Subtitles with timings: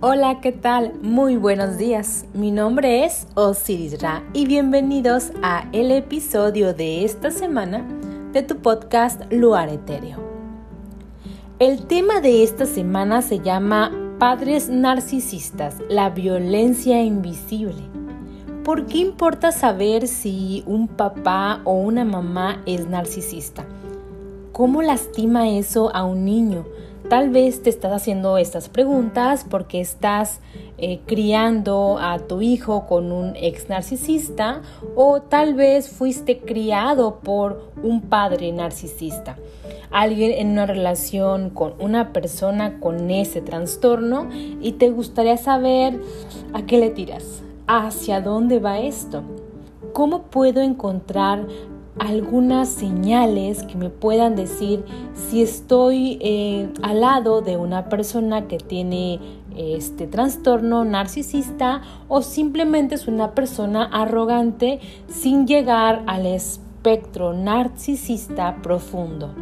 [0.00, 0.92] Hola, ¿qué tal?
[1.02, 2.24] Muy buenos días.
[2.32, 7.84] Mi nombre es Osiris Ra y bienvenidos a el episodio de esta semana
[8.32, 10.18] de tu podcast Luar Etéreo.
[11.58, 13.90] El tema de esta semana se llama
[14.20, 17.82] Padres narcisistas, la violencia invisible.
[18.62, 23.66] ¿Por qué importa saber si un papá o una mamá es narcisista?
[24.52, 26.66] ¿Cómo lastima eso a un niño?
[27.08, 30.40] Tal vez te estás haciendo estas preguntas porque estás
[30.76, 34.60] eh, criando a tu hijo con un ex narcisista
[34.94, 39.36] o tal vez fuiste criado por un padre narcisista.
[39.90, 44.28] Alguien en una relación con una persona con ese trastorno
[44.60, 45.98] y te gustaría saber
[46.52, 49.22] a qué le tiras, hacia dónde va esto.
[49.94, 51.46] ¿Cómo puedo encontrar
[51.98, 54.84] algunas señales que me puedan decir
[55.14, 59.20] si estoy eh, al lado de una persona que tiene
[59.56, 69.34] este trastorno narcisista o simplemente es una persona arrogante sin llegar al espectro narcisista profundo.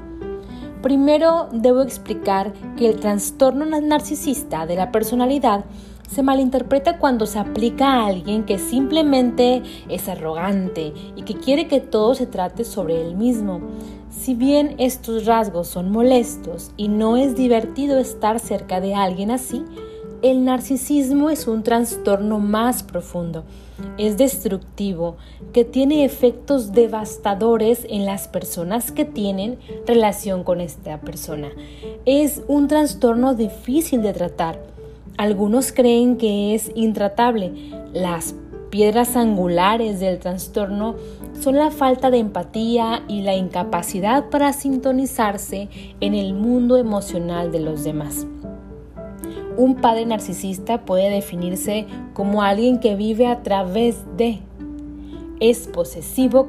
[0.82, 5.64] Primero debo explicar que el trastorno narcisista de la personalidad
[6.08, 11.80] se malinterpreta cuando se aplica a alguien que simplemente es arrogante y que quiere que
[11.80, 13.60] todo se trate sobre él mismo.
[14.10, 19.64] Si bien estos rasgos son molestos y no es divertido estar cerca de alguien así,
[20.22, 23.44] el narcisismo es un trastorno más profundo.
[23.98, 25.16] Es destructivo,
[25.52, 31.50] que tiene efectos devastadores en las personas que tienen relación con esta persona.
[32.06, 34.75] Es un trastorno difícil de tratar
[35.16, 37.52] algunos creen que es intratable.
[37.92, 38.34] Las
[38.70, 40.96] piedras angulares del trastorno
[41.40, 45.68] son la falta de empatía y la incapacidad para sintonizarse
[46.00, 48.26] en el mundo emocional de los demás.
[49.56, 54.40] Un padre narcisista puede definirse como alguien que vive a través de,
[55.40, 56.48] es posesivo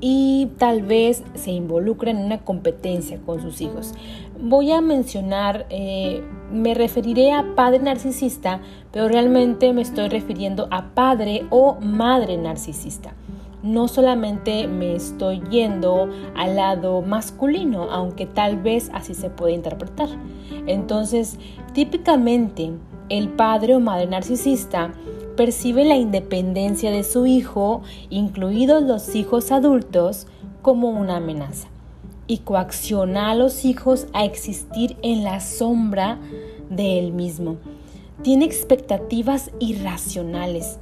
[0.00, 3.94] y tal vez se involucra en una competencia con sus hijos.
[4.40, 10.94] Voy a mencionar, eh, me referiré a padre narcisista, pero realmente me estoy refiriendo a
[10.94, 13.14] padre o madre narcisista.
[13.62, 20.08] No solamente me estoy yendo al lado masculino, aunque tal vez así se puede interpretar.
[20.66, 21.38] Entonces,
[21.72, 22.72] típicamente
[23.08, 24.92] el padre o madre narcisista
[25.36, 30.26] percibe la independencia de su hijo, incluidos los hijos adultos,
[30.60, 31.68] como una amenaza
[32.26, 36.18] y coacciona a los hijos a existir en la sombra
[36.70, 37.56] de él mismo.
[38.22, 40.78] Tiene expectativas irracionales.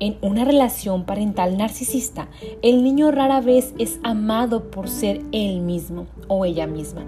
[0.00, 2.28] En una relación parental narcisista,
[2.62, 7.06] el niño rara vez es amado por ser él mismo o ella misma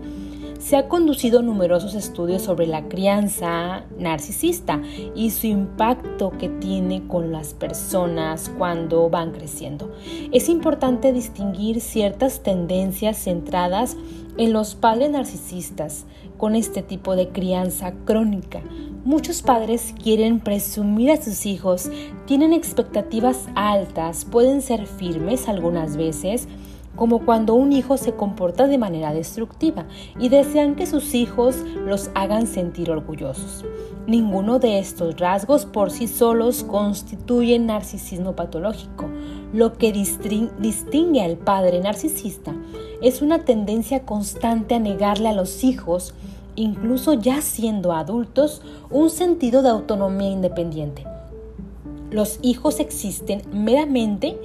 [0.59, 4.81] se ha conducido numerosos estudios sobre la crianza narcisista
[5.15, 9.93] y su impacto que tiene con las personas cuando van creciendo.
[10.33, 13.97] Es importante distinguir ciertas tendencias centradas
[14.37, 16.05] en los padres narcisistas
[16.37, 18.61] con este tipo de crianza crónica.
[19.05, 21.91] Muchos padres quieren presumir a sus hijos,
[22.27, 26.49] tienen expectativas altas, pueden ser firmes algunas veces,
[26.97, 29.87] como cuando un hijo se comporta de manera destructiva
[30.19, 33.65] y desean que sus hijos los hagan sentir orgullosos.
[34.07, 39.07] Ninguno de estos rasgos por sí solos constituye narcisismo patológico.
[39.53, 42.55] Lo que distingue al padre narcisista
[43.03, 46.15] es una tendencia constante a negarle a los hijos,
[46.55, 51.05] incluso ya siendo adultos, un sentido de autonomía independiente.
[52.11, 54.39] Los hijos existen meramente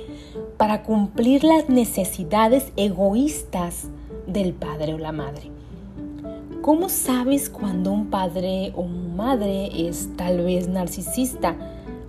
[0.57, 3.87] para cumplir las necesidades egoístas
[4.27, 5.51] del padre o la madre.
[6.61, 11.55] ¿Cómo sabes cuando un padre o madre es tal vez narcisista?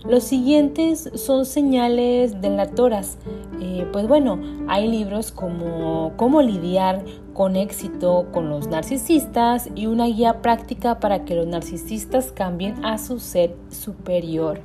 [0.04, 3.18] Los siguientes son señales delatoras.
[3.60, 10.06] Eh, pues bueno, hay libros como Cómo lidiar con éxito con los narcisistas y una
[10.06, 14.60] guía práctica para que los narcisistas cambien a su ser superior,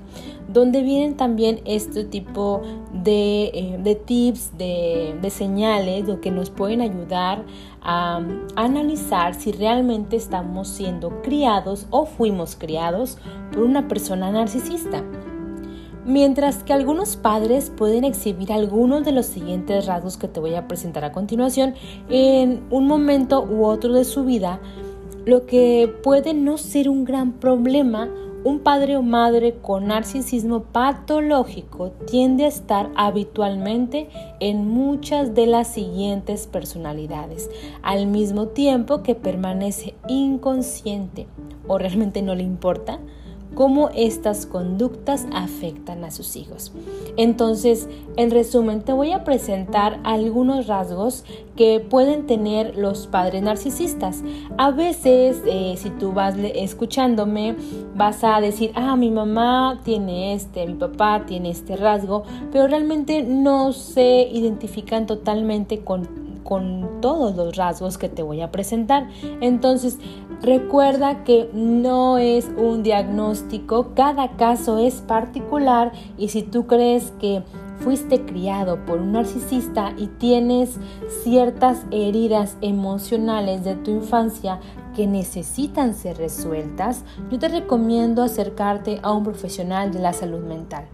[0.48, 2.62] donde vienen también este tipo
[2.94, 7.44] de, eh, tips, de, de, señales, lo que nos pueden ayudar
[7.82, 8.22] a
[8.56, 13.18] analizar si realmente estamos siendo criados o fuimos criados
[13.52, 15.04] por una persona narcisista.
[16.08, 20.66] Mientras que algunos padres pueden exhibir algunos de los siguientes rasgos que te voy a
[20.66, 21.74] presentar a continuación
[22.10, 24.62] en un momento u otro de su vida,
[25.26, 28.08] lo que puede no ser un gran problema,
[28.44, 35.68] un padre o madre con narcisismo patológico tiende a estar habitualmente en muchas de las
[35.68, 37.50] siguientes personalidades,
[37.82, 41.28] al mismo tiempo que permanece inconsciente
[41.68, 43.00] o realmente no le importa
[43.58, 46.72] cómo estas conductas afectan a sus hijos.
[47.18, 51.26] Entonces, en resumen, te voy a presentar algunos rasgos
[51.56, 54.22] que pueden tener los padres narcisistas.
[54.60, 57.56] A veces, eh, si tú vas escuchándome,
[57.96, 63.24] vas a decir, ah, mi mamá tiene este, mi papá tiene este rasgo, pero realmente
[63.24, 69.10] no se identifican totalmente con con todos los rasgos que te voy a presentar.
[69.42, 70.00] Entonces,
[70.42, 77.44] recuerda que no es un diagnóstico, cada caso es particular y si tú crees que
[77.80, 80.80] fuiste criado por un narcisista y tienes
[81.24, 84.60] ciertas heridas emocionales de tu infancia
[84.96, 90.86] que necesitan ser resueltas, yo te recomiendo acercarte a un profesional de la salud mental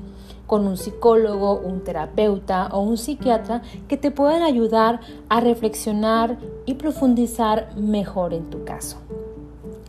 [0.46, 5.00] con un psicólogo, un terapeuta o un psiquiatra que te puedan ayudar
[5.30, 8.98] a reflexionar y profundizar mejor en tu caso.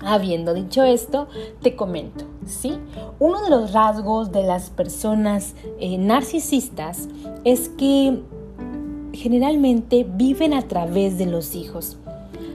[0.04, 1.28] Habiendo dicho esto,
[1.62, 2.78] te comento, ¿sí?
[3.18, 7.08] Uno de los rasgos de las personas eh, narcisistas
[7.44, 8.20] es que
[9.12, 11.96] generalmente viven a través de los hijos.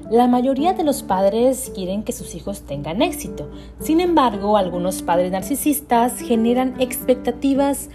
[0.09, 3.47] La mayoría de los padres quieren que sus hijos tengan éxito.
[3.79, 7.89] Sin embargo, algunos padres narcisistas generan expectativas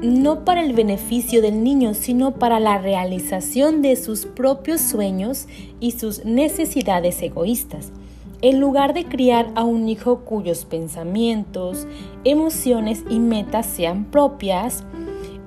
[0.00, 5.46] no para el beneficio del niño, sino para la realización de sus propios sueños
[5.78, 7.92] y sus necesidades egoístas.
[8.40, 11.88] En lugar de criar a un hijo cuyos pensamientos,
[12.22, 14.84] emociones y metas sean propias,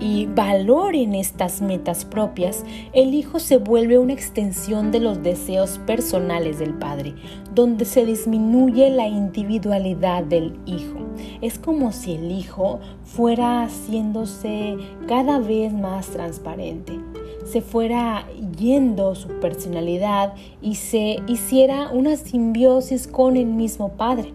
[0.02, 6.58] y valoren estas metas propias, el hijo se vuelve una extensión de los deseos personales
[6.58, 7.14] del padre,
[7.54, 10.98] donde se disminuye la individualidad del hijo.
[11.42, 14.78] Es como si el hijo fuera haciéndose
[15.08, 17.00] cada vez más transparente,
[17.52, 18.26] se fuera
[18.58, 24.34] yendo su personalidad y se hiciera una simbiosis con el mismo padre.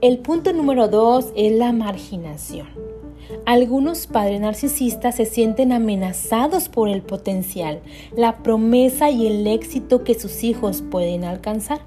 [0.00, 2.66] El punto número dos es la marginación.
[3.44, 7.80] Algunos padres narcisistas se sienten amenazados por el potencial,
[8.16, 11.80] la promesa y el éxito que sus hijos pueden alcanzar.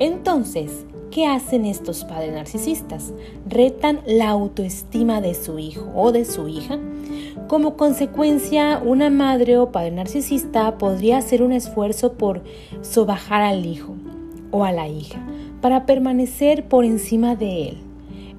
[0.00, 3.12] Entonces, ¿qué hacen estos padres narcisistas?
[3.48, 6.78] Retan la autoestima de su hijo o de su hija.
[7.48, 12.42] Como consecuencia, una madre o padre narcisista podría hacer un esfuerzo por
[12.82, 13.94] sobajar al hijo
[14.50, 15.24] o a la hija
[15.60, 17.78] para permanecer por encima de él.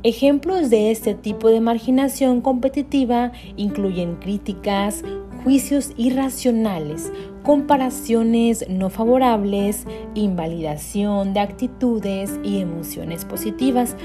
[0.04, 5.04] Ejemplos de este tipo de marginación competitiva incluyen críticas,
[5.44, 7.12] juicios irracionales,
[7.44, 13.96] comparaciones no favorables, invalidación de actitudes y emociones positivas,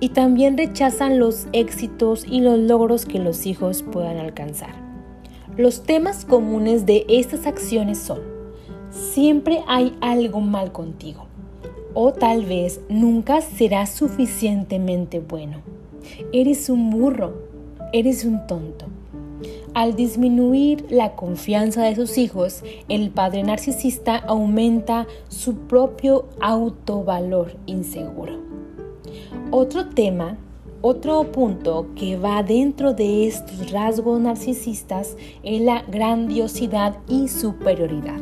[0.00, 4.74] y también rechazan los éxitos y los logros que los hijos puedan alcanzar.
[5.56, 8.20] Los temas comunes de estas acciones son,
[8.90, 11.26] siempre hay algo mal contigo
[11.94, 15.58] o tal vez nunca serás suficientemente bueno.
[16.32, 17.34] Eres un burro,
[17.92, 18.86] eres un tonto.
[19.72, 28.49] Al disminuir la confianza de sus hijos, el padre narcisista aumenta su propio autovalor inseguro.
[29.52, 30.36] Otro tema,
[30.80, 38.20] otro punto que va dentro de estos rasgos narcisistas es la grandiosidad y superioridad.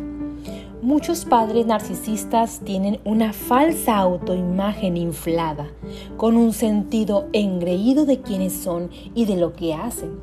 [0.81, 5.69] Muchos padres narcisistas tienen una falsa autoimagen inflada,
[6.17, 10.19] con un sentido engreído de quiénes son y de lo que hacen.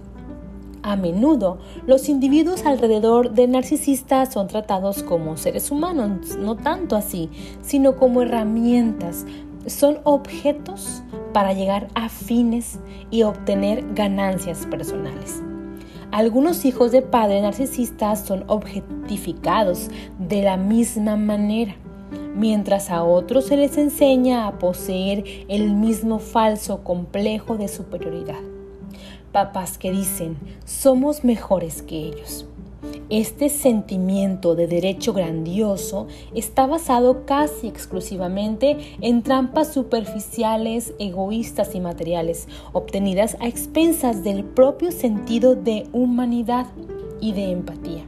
[0.86, 7.32] A menudo, los individuos alrededor del narcisista son tratados como seres humanos, no tanto así,
[7.64, 9.26] sino como herramientas.
[9.68, 11.04] Son objetos
[11.34, 12.80] para llegar a fines
[13.12, 15.42] y obtener ganancias personales.
[16.12, 21.76] Algunos hijos de padres narcisistas son objetificados de la misma manera,
[22.36, 28.40] mientras a otros se les enseña a poseer el mismo falso complejo de superioridad.
[29.32, 32.48] Papás que dicen, somos mejores que ellos.
[33.10, 42.48] Este sentimiento de derecho grandioso está basado casi exclusivamente en trampas superficiales, egoístas y materiales,
[42.74, 46.66] obtenidas a expensas del propio sentido de humanidad
[47.22, 48.06] y de empatía.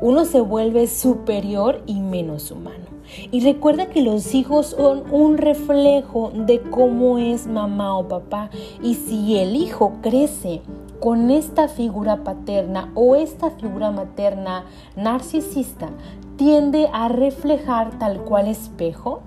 [0.00, 2.86] Uno se vuelve superior y menos humano.
[3.32, 8.50] Y recuerda que los hijos son un reflejo de cómo es mamá o papá.
[8.82, 10.60] Y si el hijo crece
[11.00, 14.64] con esta figura paterna o esta figura materna
[14.96, 15.90] narcisista
[16.36, 19.20] tiende a reflejar tal cual espejo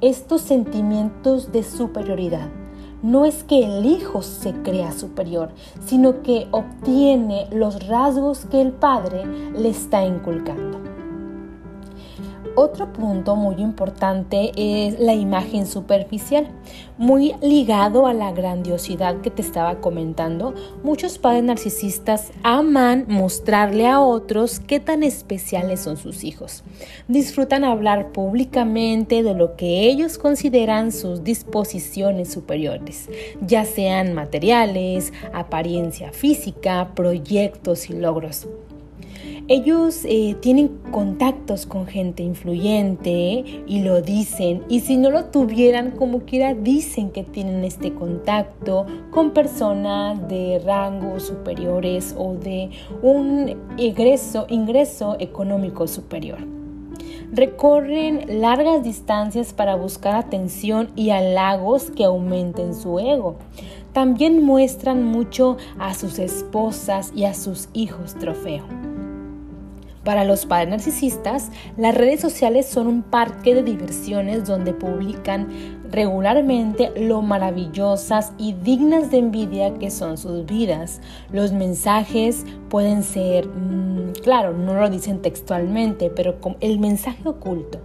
[0.00, 2.48] estos sentimientos de superioridad.
[3.02, 5.50] No es que el hijo se crea superior,
[5.84, 10.75] sino que obtiene los rasgos que el padre le está inculcando.
[12.58, 16.48] Otro punto muy importante es la imagen superficial,
[16.96, 20.54] muy ligado a la grandiosidad que te estaba comentando.
[20.82, 26.64] Muchos padres narcisistas aman mostrarle a otros qué tan especiales son sus hijos.
[27.08, 33.10] Disfrutan hablar públicamente de lo que ellos consideran sus disposiciones superiores,
[33.42, 38.48] ya sean materiales, apariencia física, proyectos y logros.
[39.48, 44.64] Ellos eh, tienen contactos con gente influyente y lo dicen.
[44.68, 50.60] Y si no lo tuvieran, como quiera, dicen que tienen este contacto con personas de
[50.64, 52.70] rangos superiores o de
[53.02, 56.38] un ingreso, ingreso económico superior.
[57.30, 63.36] Recorren largas distancias para buscar atención y halagos que aumenten su ego.
[63.92, 68.85] También muestran mucho a sus esposas y a sus hijos trofeo.
[70.06, 75.48] Para los padres narcisistas, las redes sociales son un parque de diversiones donde publican
[75.90, 81.00] regularmente lo maravillosas y dignas de envidia que son sus vidas.
[81.32, 87.80] Los mensajes pueden ser, mm, claro, no lo dicen textualmente, pero el mensaje oculto.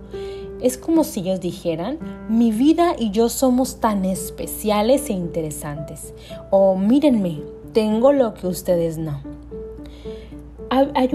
[0.62, 1.98] Es como si ellos dijeran,
[2.30, 6.14] mi vida y yo somos tan especiales e interesantes.
[6.52, 7.40] O mírenme,
[7.74, 9.42] tengo lo que ustedes no
[10.72, 11.10] hay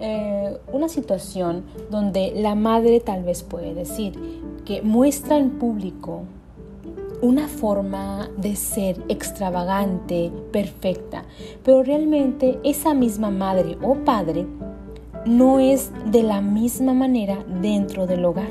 [0.00, 4.18] eh, una situación donde la madre tal vez puede decir
[4.64, 6.22] que muestra en público
[7.22, 11.24] una forma de ser extravagante, perfecta,
[11.62, 14.46] pero realmente esa misma madre o padre
[15.24, 18.50] no es de la misma manera dentro del hogar.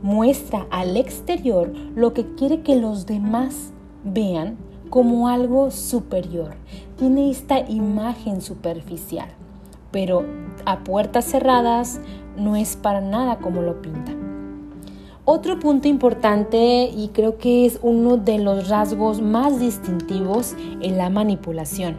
[0.00, 4.56] Muestra al exterior lo que quiere que los demás vean
[4.88, 6.54] como algo superior.
[6.96, 9.28] Tiene esta imagen superficial
[9.92, 10.24] pero
[10.64, 12.00] a puertas cerradas
[12.36, 14.12] no es para nada como lo pinta.
[15.24, 21.10] Otro punto importante y creo que es uno de los rasgos más distintivos en la
[21.10, 21.96] manipulación.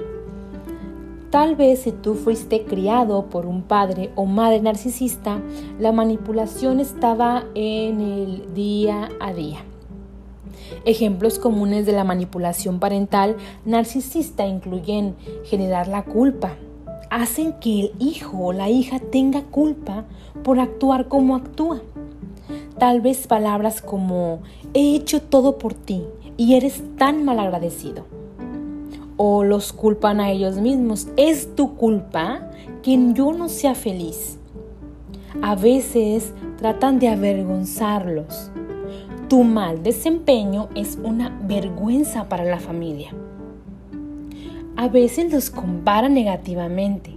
[1.30, 5.40] Tal vez si tú fuiste criado por un padre o madre narcisista,
[5.80, 9.60] la manipulación estaba en el día a día.
[10.86, 16.58] Ejemplos comunes de la manipulación parental narcisista incluyen generar la culpa,
[17.13, 20.05] hacen que el hijo o la hija tenga culpa
[20.43, 21.82] por actuar como actúa.
[22.79, 24.39] Tal vez palabras como
[24.74, 26.03] he hecho todo por ti
[26.38, 28.05] y eres tan mal agradecido.
[29.15, 31.08] O los culpan a ellos mismos.
[31.15, 32.50] Es tu culpa
[32.82, 34.39] que yo no sea feliz.
[35.43, 38.50] A veces tratan de avergonzarlos.
[39.29, 43.13] Tu mal desempeño es una vergüenza para la familia
[44.75, 47.12] a veces los compara negativamente,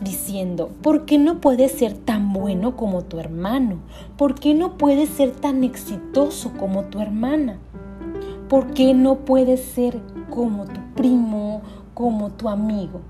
[0.00, 3.76] diciendo, ¿por qué no puedes ser tan bueno como tu hermano?
[4.16, 7.58] ¿Por qué no puedes ser tan exitoso como tu hermana?
[8.48, 13.00] ¿Por qué no puedes ser como tu primo, como tu amigo?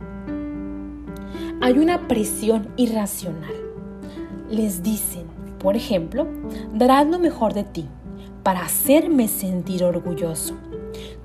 [1.61, 3.55] Hay una presión irracional.
[4.51, 5.25] Les dicen,
[5.59, 6.27] por ejemplo,
[6.73, 7.87] darás lo mejor de ti
[8.43, 10.55] para hacerme sentir orgulloso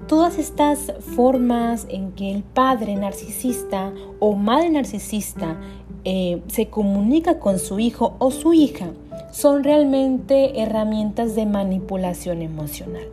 [0.09, 5.55] todas estas formas en que el padre narcisista o madre narcisista
[6.03, 8.87] eh, se comunica con su hijo o su hija
[9.31, 13.03] son realmente herramientas de manipulación emocional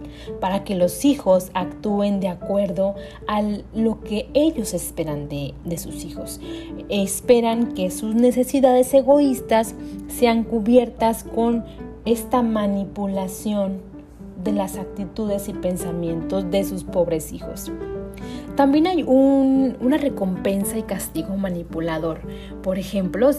[0.41, 2.95] para que los hijos actúen de acuerdo
[3.29, 3.43] a
[3.75, 6.41] lo que ellos esperan de, de sus hijos.
[6.89, 9.75] Esperan que sus necesidades egoístas
[10.09, 11.63] sean cubiertas con
[12.07, 13.96] esta manipulación
[14.47, 17.71] de las actitudes y pensamientos de sus pobres hijos.
[18.55, 22.21] También hay una recompensa y castigo manipulador.
[22.63, 23.31] Por ejemplo,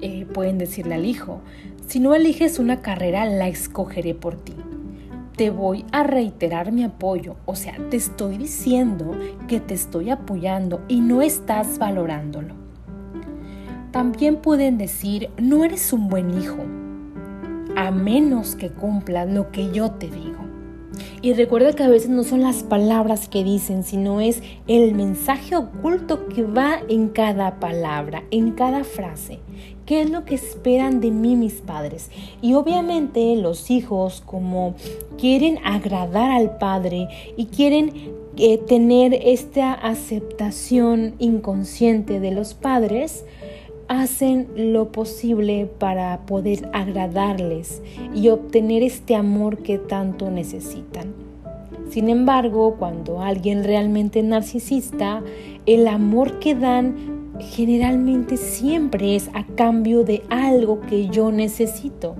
[0.00, 1.42] eh, pueden decirle al hijo,
[1.86, 4.54] si no eliges una carrera, la escogeré por ti.
[5.36, 9.12] Te voy a reiterar mi apoyo, o sea, te estoy diciendo
[9.46, 12.54] que te estoy apoyando y no estás valorándolo.
[13.90, 16.58] También pueden decir, no eres un buen hijo,
[17.76, 20.43] a menos que cumplas lo que yo te digo.
[21.22, 25.56] Y recuerda que a veces no son las palabras que dicen, sino es el mensaje
[25.56, 29.40] oculto que va en cada palabra, en cada frase.
[29.86, 32.10] ¿Qué es lo que esperan de mí mis padres?
[32.40, 34.74] Y obviamente los hijos como
[35.18, 37.92] quieren agradar al padre y quieren
[38.36, 43.24] eh, tener esta aceptación inconsciente de los padres,
[43.88, 47.82] hacen lo posible para poder agradarles
[48.14, 51.14] y obtener este amor que tanto necesitan.
[51.90, 55.22] Sin embargo, cuando alguien realmente narcisista,
[55.66, 56.94] el amor que dan
[57.40, 62.16] generalmente siempre es a cambio de algo que yo necesito.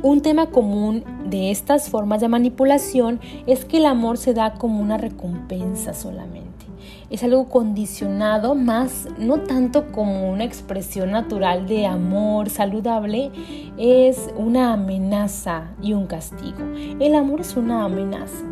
[0.00, 4.80] Un tema común de estas formas de manipulación es que el amor se da como
[4.80, 6.66] una recompensa solamente.
[7.10, 13.32] Es algo condicionado más, no tanto como una expresión natural de amor saludable,
[13.76, 16.60] es una amenaza y un castigo.
[17.00, 18.44] El amor es una amenaza.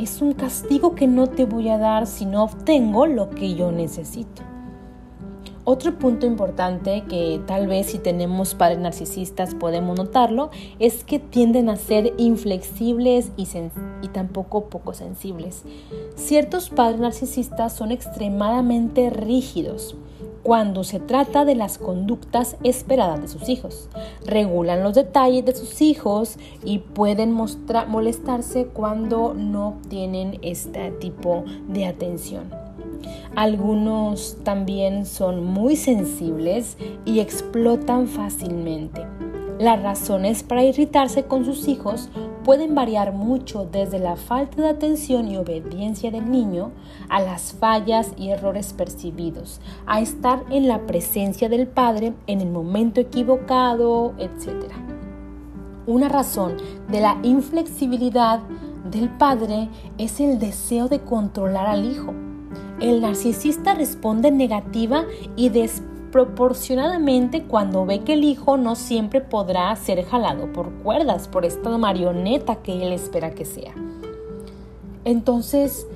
[0.00, 3.70] Es un castigo que no te voy a dar si no obtengo lo que yo
[3.70, 4.42] necesito.
[5.64, 10.50] Otro punto importante que tal vez si tenemos padres narcisistas podemos notarlo
[10.80, 13.46] es que tienden a ser inflexibles y,
[14.08, 15.62] tampoco poco sensibles.
[16.16, 19.94] Ciertos padres narcisistas son extremadamente rígidos
[20.42, 23.88] cuando se trata de las conductas esperadas de sus hijos.
[24.26, 31.86] Regulan los detalles de sus hijos y pueden molestarse cuando no obtienen este tipo de
[31.86, 32.71] atención.
[33.34, 39.06] Algunos también son muy sensibles y explotan fácilmente.
[39.58, 42.08] Las razones para irritarse con sus hijos
[42.42, 46.72] pueden variar mucho desde la falta de atención y obediencia del niño
[47.08, 52.50] a las fallas y errores percibidos, a estar en la presencia del padre en el
[52.50, 54.72] momento equivocado, etc.
[55.86, 56.56] Una razón
[56.90, 58.40] de la inflexibilidad
[58.90, 62.12] del padre es el deseo de controlar al hijo
[62.82, 65.04] el narcisista responde negativa
[65.36, 71.44] y desproporcionadamente cuando ve que el hijo no siempre podrá ser jalado por cuerdas por
[71.44, 73.72] esta marioneta que él espera que sea.
[75.04, 75.86] Entonces,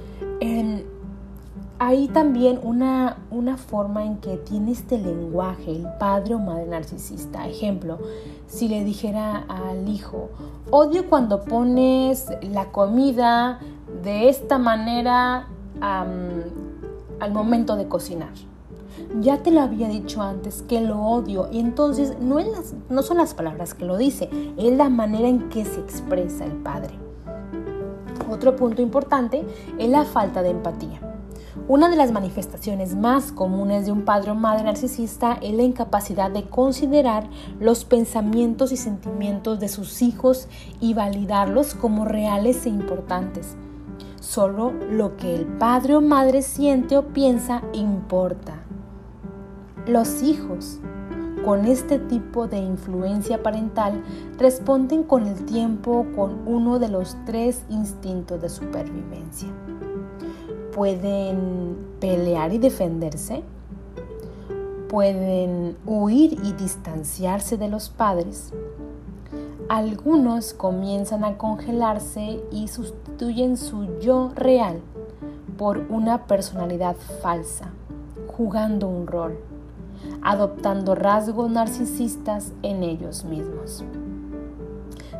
[1.78, 7.46] hay también una, una forma en que tiene este lenguaje el padre o madre narcisista.
[7.46, 7.98] Ejemplo,
[8.46, 10.30] si le dijera al hijo,
[10.70, 13.60] odio cuando pones la comida
[14.02, 15.48] de esta manera
[17.20, 18.32] al momento de cocinar.
[19.20, 22.38] Ya te lo había dicho antes que lo odio y entonces no,
[22.88, 26.52] no son las palabras que lo dice, es la manera en que se expresa el
[26.52, 26.94] padre.
[28.30, 29.44] Otro punto importante
[29.78, 31.00] es la falta de empatía.
[31.68, 36.30] Una de las manifestaciones más comunes de un padre o madre narcisista es la incapacidad
[36.30, 40.48] de considerar los pensamientos y sentimientos de sus hijos
[40.80, 43.56] y validarlos como reales e importantes.
[44.26, 48.54] Solo lo que el padre o madre siente o piensa importa.
[49.86, 50.80] Los hijos
[51.44, 54.02] con este tipo de influencia parental
[54.36, 59.48] responden con el tiempo con uno de los tres instintos de supervivencia.
[60.74, 63.44] Pueden pelear y defenderse,
[64.88, 68.52] pueden huir y distanciarse de los padres,
[69.68, 74.80] algunos comienzan a congelarse y sustituyen su yo real
[75.58, 77.70] por una personalidad falsa,
[78.28, 79.38] jugando un rol,
[80.22, 83.84] adoptando rasgos narcisistas en ellos mismos.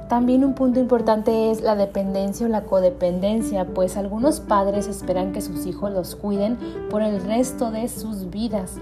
[0.08, 5.40] También un punto importante es la dependencia o la codependencia, pues algunos padres esperan que
[5.40, 6.56] sus hijos los cuiden
[6.90, 8.76] por el resto de sus vidas.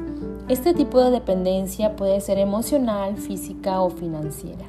[0.49, 4.67] Este tipo de dependencia puede ser emocional, física o financiera.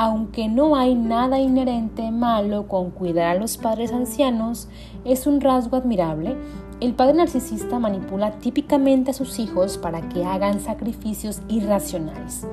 [0.00, 4.68] Aunque no hay nada inherente malo con cuidar a los padres ancianos,
[5.04, 6.36] es un rasgo admirable.
[6.78, 12.46] El padre narcisista manipula típicamente a sus hijos para que hagan sacrificios irracionales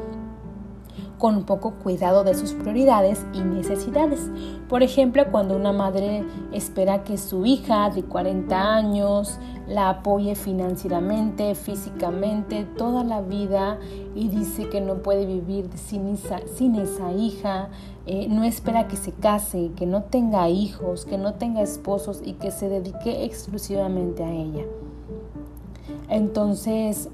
[1.26, 4.30] con poco cuidado de sus prioridades y necesidades.
[4.70, 11.56] Por ejemplo, cuando una madre espera que su hija de 40 años la apoye financieramente,
[11.56, 13.80] físicamente, toda la vida
[14.14, 17.70] y dice que no puede vivir sin esa, hija,
[18.06, 22.34] eh, no espera que se case, que no tenga hijos, que no tenga esposos y
[22.34, 24.66] que se dedique exclusivamente a ella.
[26.08, 27.10] Entonces,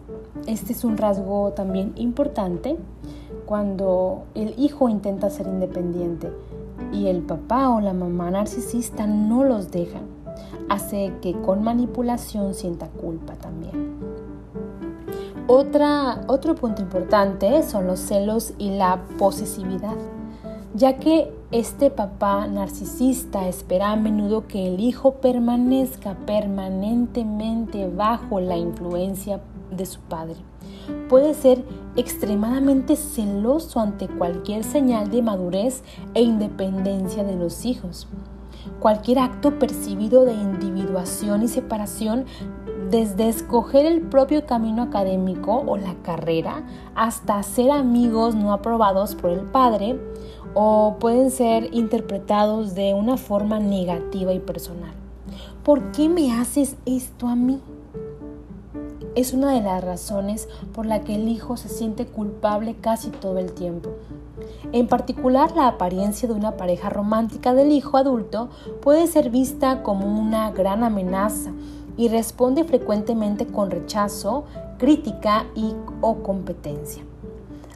[0.48, 2.76] este es un rasgo también importante
[3.52, 6.32] cuando el hijo intenta ser independiente
[6.94, 10.04] y el papá o la mamá narcisista no los dejan.
[10.70, 13.98] Hace que con manipulación sienta culpa también.
[15.48, 19.98] Otra, otro punto importante son los celos y la posesividad,
[20.74, 28.56] ya que este papá narcisista espera a menudo que el hijo permanezca permanentemente bajo la
[28.56, 30.38] influencia de su padre
[31.10, 31.64] puede ser
[31.96, 38.08] extremadamente celoso ante cualquier señal de madurez e independencia de los hijos.
[38.80, 42.26] Cualquier acto percibido de individuación y separación,
[42.90, 49.32] desde escoger el propio camino académico o la carrera hasta ser amigos no aprobados por
[49.32, 49.98] el padre,
[50.54, 54.92] o pueden ser interpretados de una forma negativa y personal.
[55.64, 57.62] ¿Por qué me haces esto a mí?
[59.16, 63.40] Es una de las razones por la que el hijo se siente culpable casi todo
[63.40, 63.90] el tiempo.
[64.72, 68.50] En particular, la apariencia de una pareja romántica del hijo adulto
[68.82, 71.52] puede ser vista como una gran amenaza
[71.98, 74.46] y responde frecuentemente con rechazo,
[74.78, 77.04] crítica y o competencia.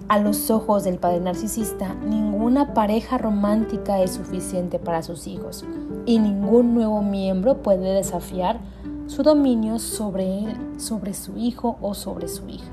[0.08, 5.66] A los ojos del padre narcisista, ninguna pareja romántica es suficiente para sus hijos
[6.06, 8.60] y ningún nuevo miembro puede desafiar
[9.08, 12.72] su dominio sobre él, sobre su hijo o sobre su hija.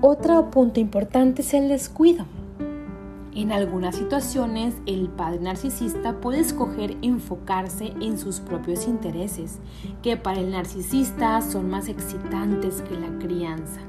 [0.00, 2.24] Otro punto importante es el descuido.
[3.34, 9.58] En algunas situaciones, el padre narcisista puede escoger enfocarse en sus propios intereses,
[10.02, 13.80] que para el narcisista son más excitantes que la crianza.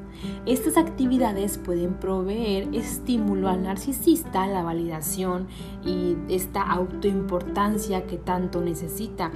[0.46, 5.48] Estas actividades pueden proveer estímulo al narcisista, la validación
[5.86, 9.32] y esta autoimportancia que tanto necesita,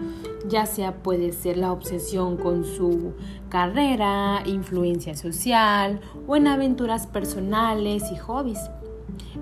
[0.47, 3.13] ya sea puede ser la obsesión con su
[3.49, 8.59] carrera, influencia social o en aventuras personales y hobbies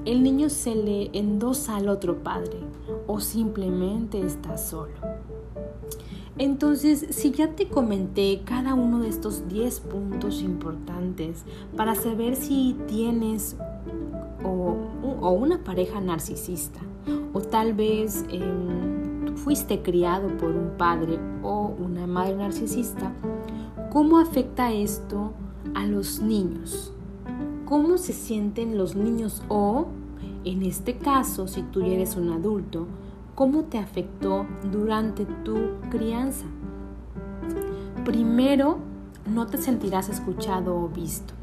[0.06, 2.60] el niño se le endosa al otro padre
[3.08, 4.94] o simplemente está solo.
[6.38, 11.44] Entonces, si ya te comenté cada uno de estos 10 puntos importantes
[11.76, 13.56] para saber si tienes
[14.44, 14.78] o,
[15.32, 16.80] una pareja narcisista,
[17.34, 23.12] o tal vez em, fuiste criado por un padre o una madre narcisista,
[23.92, 25.34] ¿cómo afecta esto
[25.74, 26.94] a los niños?
[27.68, 29.88] cómo se sienten los niños o,
[30.46, 32.88] en este caso, si tú eres un adulto,
[33.38, 36.48] cómo te afectó durante tu crianza.
[38.04, 38.80] Primero,
[39.28, 41.36] no te sentirás escuchado o visto.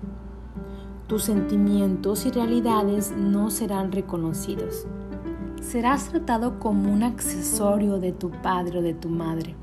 [1.07, 4.89] Tus sentimientos y realidades no serán reconocidos.
[5.63, 9.55] Serás tratado como un accesorio de tu padre o de tu madre,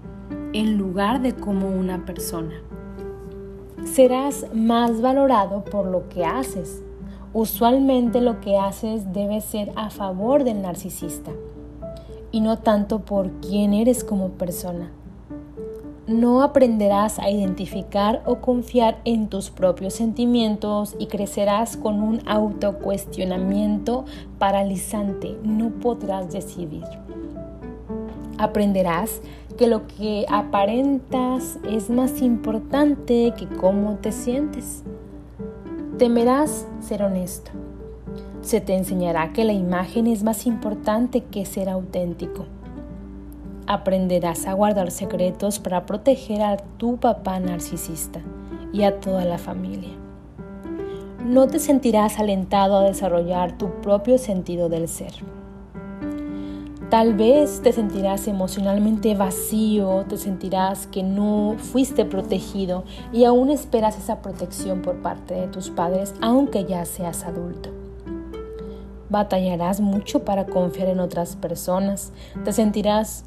[0.53, 2.53] en lugar de como una persona
[3.83, 6.81] serás más valorado por lo que haces.
[7.33, 11.31] Usualmente lo que haces debe ser a favor del narcisista
[12.31, 14.91] y no tanto por quién eres como persona.
[16.07, 24.05] No aprenderás a identificar o confiar en tus propios sentimientos y crecerás con un autocuestionamiento
[24.39, 25.37] paralizante.
[25.43, 26.83] No podrás decidir.
[28.37, 29.21] Aprenderás
[29.57, 34.83] que lo que aparentas es más importante que cómo te sientes.
[35.97, 37.51] Temerás ser honesto.
[38.41, 42.45] Se te enseñará que la imagen es más importante que ser auténtico.
[43.67, 48.19] Aprenderás a guardar secretos para proteger a tu papá narcisista
[48.73, 49.91] y a toda la familia.
[51.23, 55.13] No te sentirás alentado a desarrollar tu propio sentido del ser.
[56.89, 63.97] Tal vez te sentirás emocionalmente vacío, te sentirás que no fuiste protegido y aún esperas
[63.97, 67.80] esa protección por parte de tus padres aunque ya seas adulto.
[69.11, 72.13] Batallarás mucho para confiar en otras personas,
[72.45, 73.25] te sentirás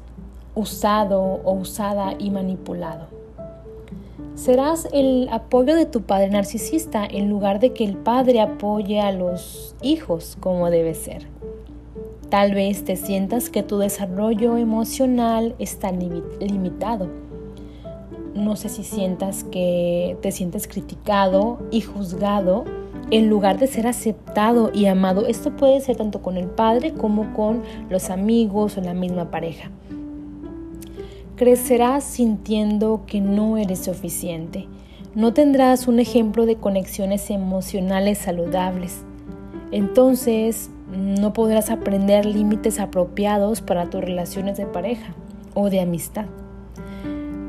[0.55, 3.05] usado o usada y manipulado.
[4.33, 9.11] Serás el apoyo de tu padre narcisista en lugar de que el padre apoye a
[9.11, 11.27] los hijos como debe ser.
[12.29, 17.09] Tal vez te sientas que tu desarrollo emocional está limitado.
[18.33, 22.65] No sé si sientas que te sientes criticado y juzgado
[23.11, 25.27] en lugar de ser aceptado y amado.
[25.27, 29.71] Esto puede ser tanto con el padre como con los amigos o la misma pareja.
[31.35, 34.67] Crecerás sintiendo que no eres suficiente.
[35.15, 39.03] No tendrás un ejemplo de conexiones emocionales saludables.
[39.71, 45.13] Entonces no podrás aprender límites apropiados para tus relaciones de pareja
[45.53, 46.25] o de amistad.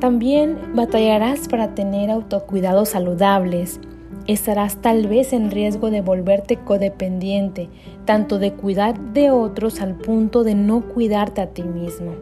[0.01, 3.81] También batallarás para tener autocuidados saludables.
[4.27, 7.69] Estarás tal vez en riesgo de volverte codependiente,
[8.05, 12.12] tanto de cuidar de otros al punto de no cuidarte a ti mismo.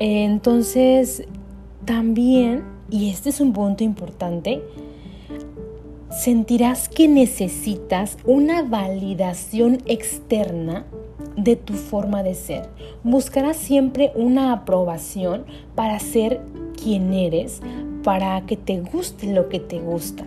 [0.00, 1.24] Entonces,
[1.84, 4.62] también, y este es un punto importante,
[6.10, 10.86] sentirás que necesitas una validación externa
[11.36, 12.68] de tu forma de ser.
[13.04, 16.40] Buscarás siempre una aprobación para ser
[16.82, 17.60] quien eres,
[18.02, 20.24] para que te guste lo que te gusta.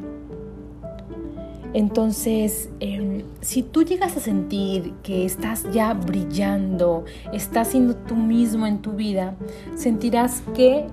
[1.76, 8.66] Entonces, em, si tú llegas a sentir que estás ya brillando, estás siendo tú mismo
[8.66, 9.36] en tu vida,
[9.76, 10.88] sentirás que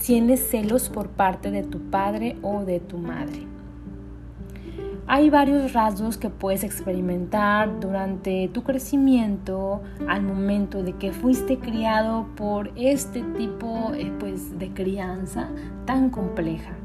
[0.00, 3.44] tienes celos por parte de tu padre o de tu madre.
[5.08, 12.28] Hay varios rasgos que puedes experimentar durante tu crecimiento al momento de que fuiste criado
[12.36, 15.48] por este tipo eh, pues, de crianza
[15.86, 16.79] tan compleja.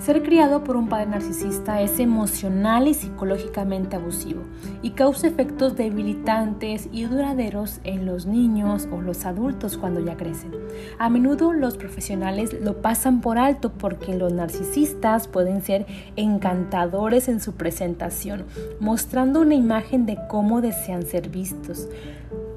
[0.00, 4.44] Ser criado por un padre narcisista es emocional y psicológicamente abusivo
[4.80, 10.52] y causa efectos debilitantes y duraderos en los niños o los adultos cuando ya crecen.
[10.98, 15.84] A menudo los profesionales lo pasan por alto porque los narcisistas pueden ser
[16.16, 18.46] encantadores en su presentación,
[18.80, 21.90] mostrando una imagen de cómo desean ser vistos.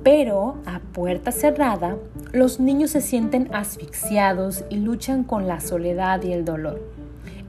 [0.02, 1.98] Pero a puerta cerrada,
[2.32, 7.03] los niños se sienten asfixiados y luchan con la soledad y el dolor.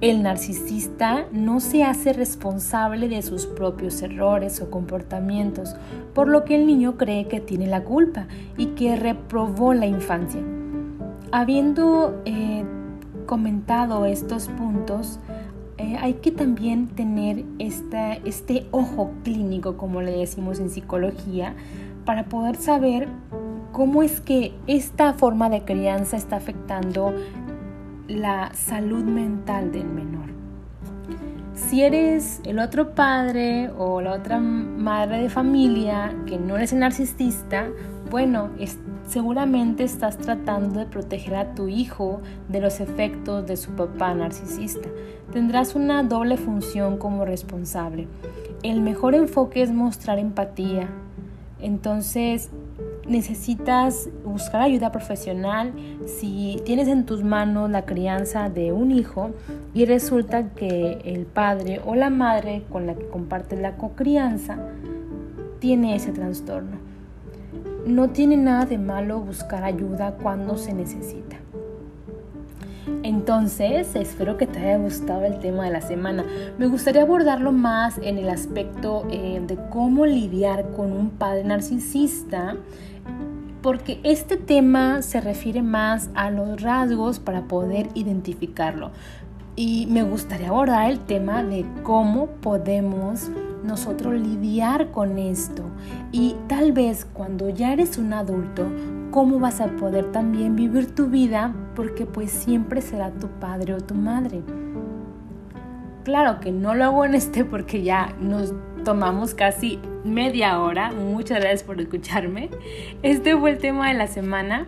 [0.05, 5.77] El narcisista no se hace responsable de sus propios errores o comportamientos,
[6.12, 8.27] por lo que el niño cree que tiene la culpa
[8.59, 10.43] y que reprobó la infancia.
[11.33, 12.67] Habiendo eh,
[13.25, 15.21] comentado estos puntos,
[15.79, 21.55] eh, hay que también tener este ojo clínico, como le decimos en psicología,
[22.05, 23.09] para poder saber
[23.73, 27.14] cómo es que esta forma de crianza está afectando
[28.09, 30.29] la salud mental del menor.
[31.55, 37.69] Si eres el otro padre o la otra madre de familia que no eres narcisista,
[38.11, 38.51] bueno,
[39.07, 44.88] seguramente estás tratando de proteger a tu hijo de los efectos de su papá narcisista.
[45.33, 48.09] Tendrás una doble función como responsable.
[48.62, 50.88] El mejor enfoque es mostrar empatía.
[51.61, 52.51] Entonces,
[53.07, 55.73] necesitas buscar ayuda profesional
[56.07, 59.31] si tienes en tus manos la crianza de un hijo
[59.75, 64.59] y resulta que el padre o la madre con la que compartes la cocrianza
[65.59, 66.79] tiene ese trastorno.
[67.87, 71.37] No tiene nada de malo buscar ayuda cuando se necesita.
[73.03, 76.25] Entonces, espero que te haya gustado el tema de la semana.
[76.59, 82.57] Me gustaría abordarlo más en el aspecto eh, de cómo lidiar con un padre narcisista
[83.64, 88.90] porque este tema se refiere más a los rasgos para poder identificarlo.
[89.57, 93.31] Y me gustaría abordar el tema de cómo podemos
[93.64, 95.62] nosotros lidiar con esto.
[96.12, 98.66] Y tal vez cuando ya eres un adulto,
[99.11, 103.81] cómo vas a poder también vivir tu vida porque pues siempre será tu padre o
[103.81, 104.42] tu madre.
[106.05, 108.53] Claro que no lo hago en este porque ya nos
[108.85, 110.92] tomamos casi media hora.
[110.92, 112.51] Muchas gracias por escucharme.
[113.03, 114.66] Este fue el tema de la semana.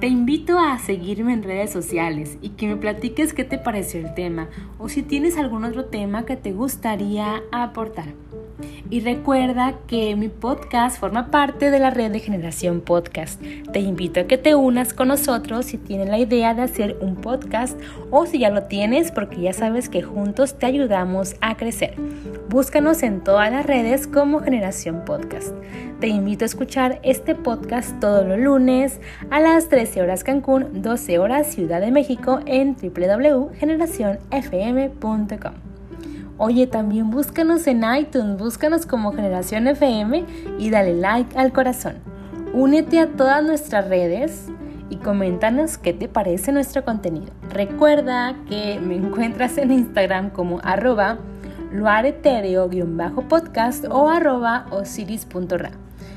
[0.00, 4.14] Te invito a seguirme en redes sociales y que me platiques qué te pareció el
[4.14, 4.48] tema
[4.78, 8.14] o si tienes algún otro tema que te gustaría aportar.
[8.90, 13.42] Y recuerda que mi podcast forma parte de la red de Generación Podcast.
[13.72, 17.16] Te invito a que te unas con nosotros si tienes la idea de hacer un
[17.16, 17.78] podcast
[18.10, 21.94] o si ya lo tienes porque ya sabes que juntos te ayudamos a crecer.
[22.48, 25.52] Búscanos en todas las redes como Generación Podcast.
[26.00, 31.18] Te invito a escuchar este podcast todos los lunes a las 13 horas Cancún, 12
[31.18, 35.75] horas Ciudad de México en www.generacionfm.com.
[36.38, 40.24] Oye, también búscanos en iTunes, búscanos como Generación FM
[40.58, 41.96] y dale like al corazón.
[42.52, 44.48] Únete a todas nuestras redes
[44.90, 47.32] y coméntanos qué te parece nuestro contenido.
[47.50, 51.18] Recuerda que me encuentras en Instagram como arroba
[51.72, 55.70] luaretereo-podcast o arroba osiris.ra.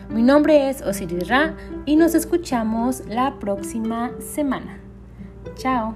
[0.10, 1.55] Mi nombre es Osiris Ra
[1.86, 4.79] y nos escuchamos la próxima semana.
[5.55, 5.95] Chao.